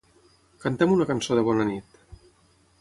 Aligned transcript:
Canta'm 0.63 0.95
una 0.95 1.07
cançó 1.11 1.39
de 1.41 1.45
bona 1.51 1.69
nit. 1.73 2.03